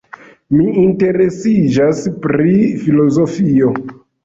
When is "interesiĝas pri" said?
0.83-2.57